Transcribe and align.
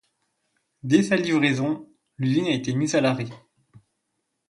Dès 0.81 1.03
sa 1.03 1.15
livraison, 1.15 1.87
l'usine 2.17 2.47
a 2.47 2.55
été 2.55 2.73
mise 2.73 2.95
à 2.95 3.01
l'arrêt. 3.01 3.29